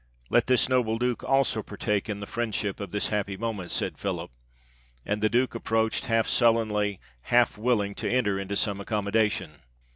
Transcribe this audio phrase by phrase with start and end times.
[0.31, 4.31] "Let this noble Duke also partake in the friendship of this happy moment," said Philip;
[5.05, 9.61] and the Duke approached half sullenly, half willing to enter into some accommodation.